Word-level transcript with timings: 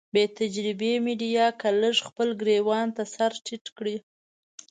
بې 0.13 0.23
تجربې 0.39 0.93
ميډيا 1.05 1.45
که 1.59 1.67
لږ 1.81 1.95
خپل 2.07 2.27
ګرېوان 2.41 2.87
ته 2.95 3.03
سر 3.13 3.31
ټيټ 3.45 3.65
کړي. 3.77 3.97